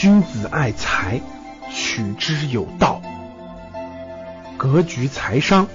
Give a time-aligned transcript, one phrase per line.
[0.00, 1.20] 君子爱财，
[1.70, 3.02] 取之有道。
[4.56, 5.68] 格局财商，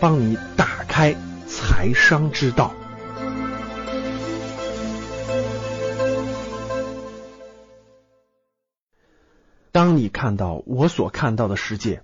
[0.00, 1.14] 帮你打开
[1.46, 2.74] 财商之道。
[9.70, 12.02] 当你看到我所看到的世界，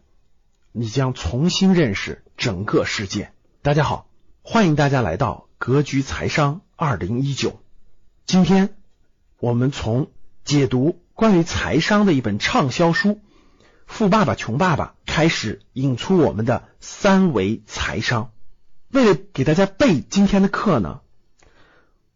[0.71, 3.33] 你将重新认识整个世界。
[3.63, 4.07] 大家好，
[4.43, 7.59] 欢迎大家来到格局财商二零一九。
[8.27, 8.77] 今天
[9.41, 10.13] 我们从
[10.45, 13.09] 解读关于财商的一本畅销书
[13.87, 18.33] 《富爸爸穷爸爸》开始，引出我们的三维财商。
[18.91, 21.01] 为了给大家备今天的课呢，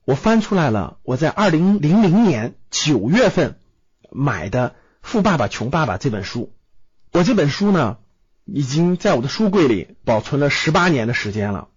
[0.04, 3.58] 我翻出来了我在二零零零年九月份
[4.10, 4.74] 买的。
[5.10, 6.52] 《富爸爸穷爸爸》这本书，
[7.12, 7.96] 我这本书呢，
[8.44, 11.68] 已经在我的书柜里保存了十八年的时间了。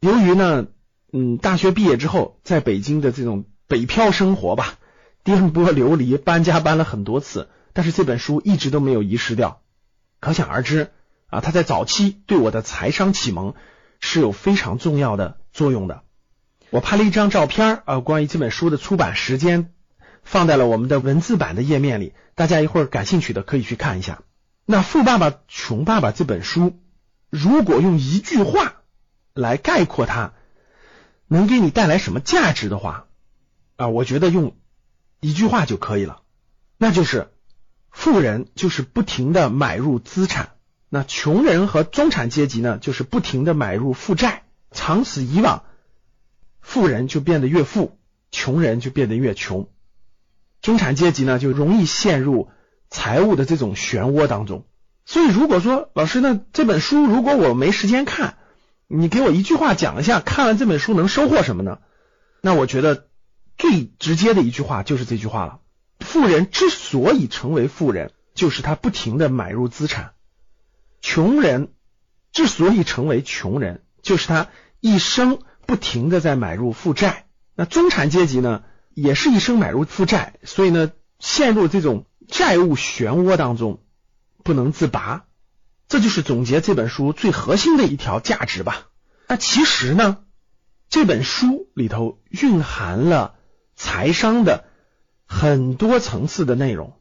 [0.00, 0.66] 由于呢，
[1.12, 4.74] 嗯，大学毕业之后，在北京的这种北漂生活吧，
[5.26, 9.60] 颠簸流离，搬家搬了很多次，但是这本书一直都没有遗失掉。
[10.20, 10.92] 可想而知
[11.26, 13.54] 啊，它在早期对我的财商启蒙
[13.98, 16.02] 是有非常重要的作用的。
[16.70, 19.72] 我拍了一张照片啊，关于这本书的出版时间。
[20.22, 24.22] 放在了我们的文字版的页面里，大家一会儿感兴趣的可以去看一下。
[24.64, 26.80] 那《富爸爸穷爸爸》这本书，
[27.30, 28.82] 如果用一句话
[29.34, 30.32] 来概括它，
[31.28, 33.06] 能给你带来什么价值的话
[33.76, 34.56] 啊，我觉得用
[35.20, 36.22] 一句话就可以了，
[36.78, 37.30] 那就是
[37.90, 40.50] 富人就是不停的买入资产，
[40.88, 45.64] 那穷人和中产阶级呢，就是不停的买入负债，长此以往，
[46.60, 47.98] 富人就变得越富，
[48.30, 49.68] 穷人就变得越穷。
[50.60, 52.50] 中产阶级呢，就容易陷入
[52.90, 54.66] 财务的这种漩涡当中。
[55.04, 58.36] 所以，如果说老师，那这本书如果我没时间看，
[58.88, 61.78] 你给我一句话讲一下，看完这本书能收获什么呢？
[62.40, 63.06] 那我觉得
[63.68, 65.58] 最直接的一句话就是这句话了：
[65.98, 70.12] 富人之所以成为富人，就是他不停的买入资产；
[71.00, 71.72] 穷人
[72.30, 74.46] 之所以成为穷人，就是他
[74.78, 77.26] 一生不停的在买入负债。
[77.56, 78.62] 那中产阶级呢？
[78.94, 83.82] 也是一生买入负债，所以呢，陷入这种债务漩涡当中
[84.44, 85.24] 不能自拔。
[85.88, 88.86] 这就是总结这本书最核心的一条价值吧。
[89.26, 90.18] 那其实呢，
[90.88, 93.34] 这本书里头蕴含了
[93.76, 94.64] 财商的
[95.26, 96.94] 很多层次的内容。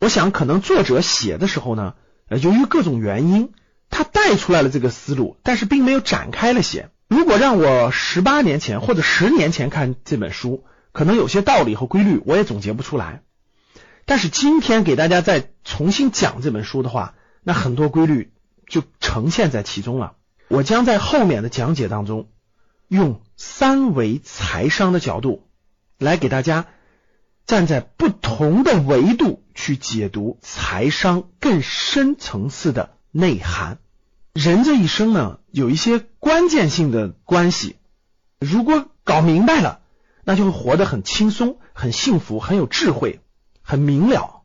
[0.00, 1.94] 我想，可能作者写的时候呢，
[2.28, 3.52] 呃由于各种原因，
[3.90, 6.90] 他带出来了这个思路，但是并没有展开了写。
[7.08, 13.22] 如果让我十八年前或者十年前看这本书，可能有些道理和规律我也总结不出来，
[14.04, 18.32] 但是今天给大家再重新讲这本书的话，那很多规律
[18.66, 20.14] 就呈现在其中了。
[20.48, 22.28] 我将在后面的讲解当中，
[22.88, 25.46] 用三维财商的角度
[26.04, 26.66] 来给大家
[27.46, 33.78] 站在不同的维度去解读财商更深层次的内涵。
[34.32, 37.76] 人这一生呢，有一些关键性的关系，
[38.38, 39.80] 如果搞明白了。
[40.26, 43.20] 那就会活得很轻松、很幸福、很有智慧、
[43.60, 44.40] 很明了。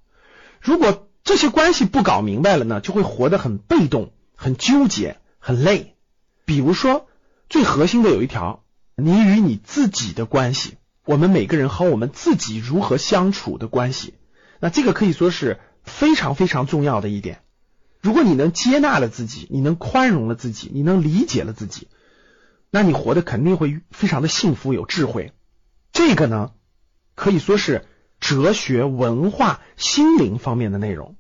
[0.60, 5.96] 如果这些关系不搞明白了呢，就会活得很被动、很纠结、很累。
[6.44, 7.08] 比如说，
[7.48, 8.62] 最核心的有一条，
[8.98, 10.79] 你与你自己的关系，
[11.10, 14.14] 我们每个人和我们自己如何相处的关系，
[14.60, 17.42] 那这个可以说是非常非常重要的一点。
[18.00, 21.88] 如果你能接纳了自己，你能宽容了自己，你能理解了自己，
[22.70, 25.34] 那你活得肯定会非常的幸福、有智慧。
[25.92, 26.52] 这个呢，
[27.16, 27.88] 可以说是
[28.20, 31.16] 哲学、文化、心灵方面的内容。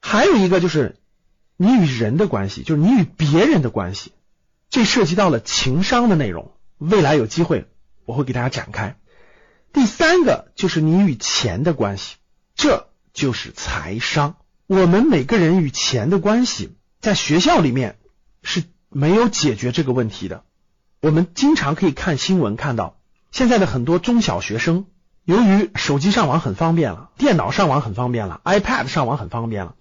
[0.00, 0.94] 还有一个就是
[1.56, 4.12] 你与人的关系，就是你与别人的关系，
[4.68, 6.52] 这涉及到了情商的内容。
[6.78, 7.66] 未来有机会
[8.10, 8.96] 我会给大家展开。
[9.72, 12.16] 第三个就是你与钱的关系，
[12.56, 14.34] 这就是财商。
[14.66, 17.98] 我们每个人与钱的关系，在学校里面
[18.42, 20.42] 是没有解决这个问题的。
[21.00, 22.96] 我们经常可以看新闻看到。
[23.30, 24.86] 现在的很多中小学生，
[25.24, 29.76] 由于手机上网很方便了，电脑上网很方便了，iPad 上网很方便了，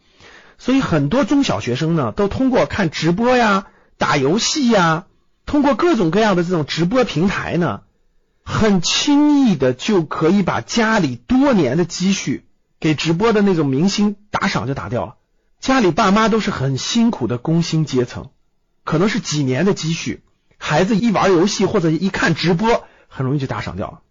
[0.59, 3.65] 所以很多中小学生呢，都通过看直播呀、
[3.97, 5.07] 打游戏呀，
[5.47, 7.81] 通过各种各样的这种直播平台呢，
[8.51, 12.47] 很轻易的就可以把家里多年的积蓄
[12.79, 15.17] 给直播的那种明星打赏就打掉了。
[15.59, 18.31] 家里爸妈都是很辛苦的工薪阶层，
[18.83, 20.23] 可能是几年的积蓄，
[20.57, 22.87] 孩子一玩游戏或者一看直播。
[23.07, 24.01] 很容易就打赏掉了，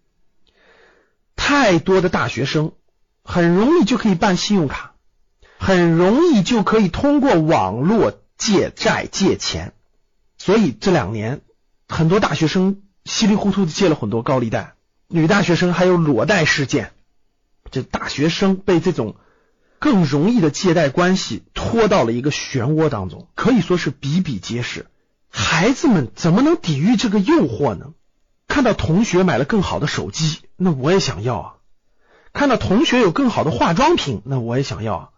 [1.35, 2.71] 太多的大学生
[3.23, 4.93] 很容易就可以办信用卡，
[5.57, 9.73] 很容易就可以通过网络借债借钱，
[10.37, 11.41] 所以这两年
[11.89, 14.73] 很多大学生稀里糊涂的借了很多高利贷，
[15.07, 16.91] 女大学生还有裸贷事件，
[17.71, 19.15] 这大学生被这种
[19.79, 24.87] 更容易的借贷关系拖到了一个漩涡当中，可以说是比比皆是。
[25.31, 27.93] 孩子们怎么能抵御这个诱惑呢？
[28.47, 31.53] 看到同学买了更好的手机，那我也想要啊；
[32.33, 35.09] 看到同学有更好的化妆品，那我也想要啊；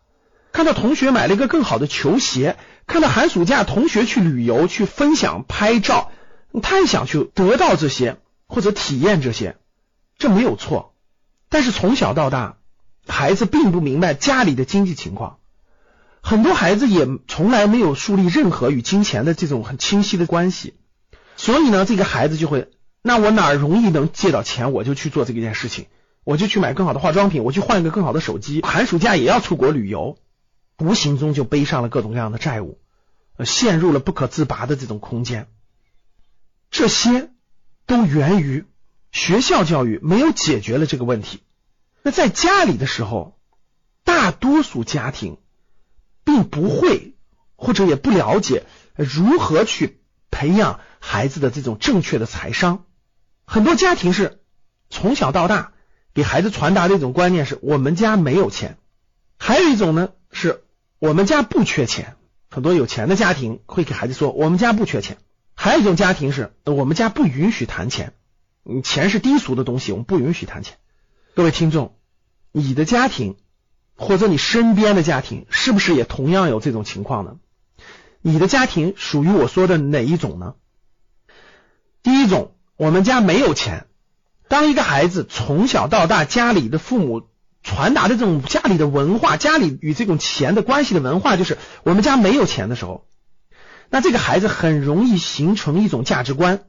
[0.52, 2.58] 看到同学买了一个更好的球鞋，
[2.88, 6.12] 看到寒暑假同学去旅游去分享拍照，
[6.62, 8.18] 他也想去得到这些
[8.48, 9.58] 或者体验这些，
[10.18, 10.94] 这没有错。
[11.50, 12.58] 但是从小到大，
[13.08, 15.38] 孩子并不明白家里的经济情况。
[16.24, 20.76] 很多孩子也从来没有树立任何与金钱的这种很清晰的关系，
[21.36, 22.70] 所以呢，这个孩子就会，
[23.02, 25.88] 那我哪容易能借到钱，我就去做这件事情，
[26.24, 30.18] 我就去买更好的化妆品，我去换一个更好的手机，寒暑假也要出国旅游，
[30.78, 32.78] 无形中就背上了各种各样的债务，
[33.44, 35.48] 陷入了不可自拔的这种空间。
[36.72, 37.30] 这些
[37.86, 38.66] 都源于
[39.12, 41.44] 学校教育没有解决了这个问题。
[42.02, 43.38] 那在家里的时候，
[44.04, 45.38] 大多数家庭。
[46.24, 47.16] 并不会，
[47.56, 48.64] 或者也不了解
[48.96, 52.86] 如何去培养孩子的这种正确的财商。
[53.44, 54.40] 很多家庭是
[54.92, 55.74] 从小到大
[56.14, 58.78] 给孩子传达的一种观念是：我们家没有钱。
[59.40, 60.64] 还有一种呢，是
[61.00, 62.16] 我们家不缺钱。
[62.52, 65.18] 很多有钱的家庭会给孩子说：我们家不缺钱。
[65.62, 68.14] 还有一种家庭是我们家不允许谈钱，
[68.66, 70.78] 嗯钱是低俗的东西，我们不允许谈钱。
[71.36, 71.94] 各位听众，
[72.52, 73.38] 你的家庭。
[73.96, 77.36] 或者你身边的家庭是不是也同样有这种情况呢？
[78.22, 80.56] 你的家庭属于我说的哪一种呢？
[82.02, 83.86] 第一种，我们家没有钱。
[84.48, 87.28] 当一个孩子从小到大，家里的父母
[87.62, 93.06] 传达的这种家里的文化，家里与这种钱的关系的文化，就是我们家没有钱的时候，
[93.92, 96.62] 那这个孩子很容易形成一种价值观，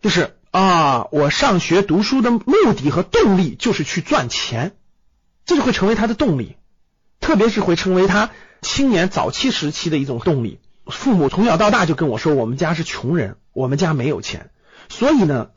[0.00, 4.72] 就是啊，我上学读书的目的和动力就是去赚钱，
[5.44, 6.56] 这就会成为他的动力。
[7.20, 8.30] 特别是会成为他
[8.60, 10.60] 青年早期时期的一种动力。
[10.86, 14.50] 父母从小到大就跟我说，我们家是穷人，我们家没有钱，
[14.88, 15.50] 所以呢，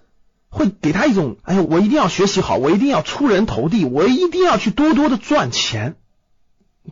[0.49, 5.95] 会给他一种，哎呀，我一定要学习好，我一定要出人头地，我一定要去多多的赚钱。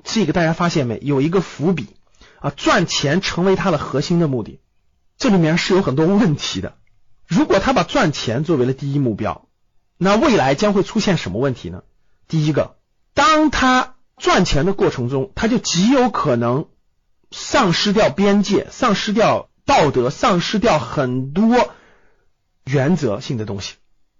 [0.03, 0.99] 这个大家发现没？
[1.01, 1.87] 有一个伏笔
[2.43, 4.59] 啊，赚钱成为他的核心的目的，
[5.17, 6.75] 这里面是有很多问题的。
[7.25, 9.47] 如果他把赚钱作为了第一目标，
[9.97, 11.83] 那未来将会出现什么问题呢？
[12.27, 12.75] 第一个，
[13.13, 16.65] 当他赚钱的过程中，他就极有可能
[17.31, 21.69] 丧失掉边界，丧失掉道德，丧失掉很多
[22.65, 23.75] 原则性的东西。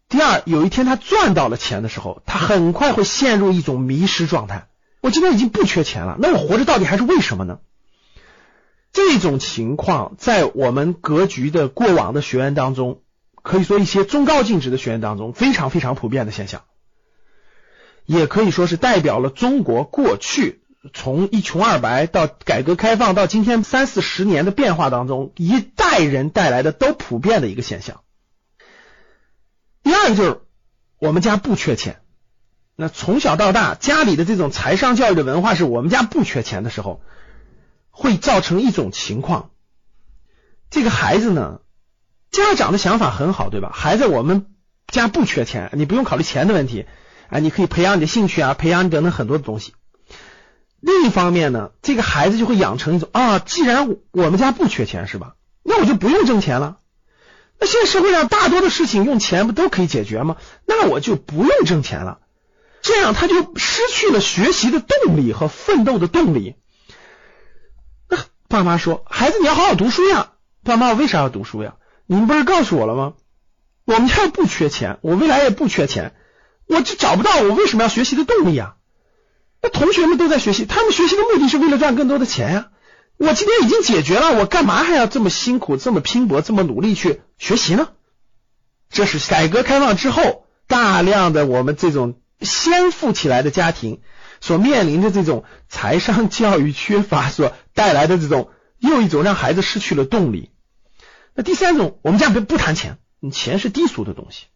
[0.07, 4.69] 第二，有一天他赚到了钱的时候，他很快会陷入一种迷失状态。
[5.01, 7.59] 我今天已经不缺钱了，那我活着到底还是为什么呢？
[8.93, 13.01] 这种情况在我们格局的过往的学员当中，
[13.41, 16.61] 可以说一些中高净值的学员当中，非常非常普遍的现象。
[18.05, 20.61] 也可以说是代表了中国过去
[20.93, 28.01] 从一穷二白到改革开放到今天三四十年的变化当中，一代人带来的都普遍的一个现象。
[29.81, 30.41] 第二个就是
[30.99, 32.01] 我们家不缺钱，
[32.75, 37.01] 那从小到大家里的这种财商教育的文化是我们家不缺钱的时候，
[37.95, 39.51] 会造成一种情况，
[40.71, 41.61] 这个孩子呢，
[42.31, 43.71] 家长的想法很好，对吧？
[43.71, 44.47] 孩子，我们
[44.87, 46.87] 家不缺钱，你不用考虑钱的问题。
[47.29, 49.73] 啊，你可以培养你的兴趣啊，培养你等等很多的东西。
[50.79, 55.35] 另一方面呢，这个孩子就会养成一种啊，既然我们家不缺钱是吧？
[55.63, 56.79] 那我就不用挣钱了。
[57.59, 60.37] 那现在社会上大多的事情用钱不都可以解决吗？
[60.65, 62.19] 那我就不用挣钱了。
[62.81, 66.55] 这样他就失去了学习的动力和奋斗的动力。
[68.53, 70.33] 爸妈说，孩子你要好好读书呀。
[70.63, 71.73] 爸妈，我为啥要读书呀？
[72.05, 73.13] 你们不是告诉我了吗？
[73.83, 76.13] 我们家不缺钱，我未来也不缺钱。
[76.67, 78.75] 我就找不到我为什么要学习的动力啊？
[79.59, 82.67] 那同学们都在学习，他们学习的目的是为了赚更多的钱呀。
[83.17, 87.89] 我今天已经解决了，我干嘛还要这么辛苦、这么拼搏、这么努力去学习呢？
[88.91, 94.01] 这是改革开放之后大量的我们这种先富起来的家庭
[94.43, 100.51] 所面临的这种财商教育缺乏所带来的这种又一种让孩子失去了动力。
[101.33, 104.47] 那第三种，我们家不不谈钱，你钱是低俗的东西。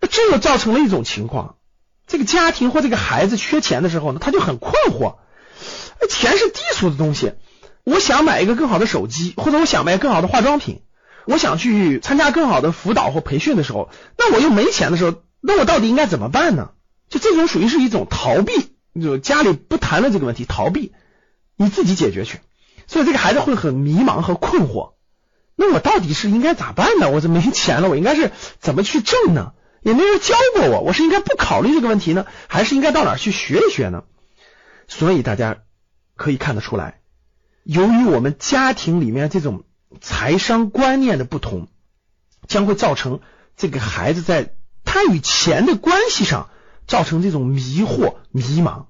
[0.00, 1.56] 那这又造成了一种情况，
[2.06, 5.16] 这个家庭或这个孩子缺钱的时候呢，他就很困惑。
[6.08, 7.34] 钱是低俗的东西，
[7.84, 10.80] 我想买一个更好的手机，或者我想买更好的化妆品，
[11.26, 16.70] 我想去参加更好的辅导或培训的时候，那我又没钱的时候，那我到底应该怎么办呢？
[17.10, 20.92] 就这种属于是一种逃避，就家里不谈论这个问题，逃避，
[21.56, 22.40] 你自己解决去。
[22.86, 24.92] 所以这个孩子会很迷茫和困惑。
[25.56, 27.10] 那我到底是应该咋办呢？
[27.10, 29.52] 我这没钱了，我应该是怎么去挣呢？
[29.82, 34.04] 也没人教过我，我是应该不考虑这个问题呢，还是应该到哪儿去学一学呢？
[34.88, 35.58] 所以大家
[36.16, 37.00] 可以看得出来，
[37.62, 39.64] 由于我们家庭里面这种
[40.00, 41.68] 财商观念的不同，
[42.48, 43.20] 将会造成
[43.56, 46.48] 这个孩子在他与钱的关系上
[46.86, 48.84] 造成这种迷惑、迷茫。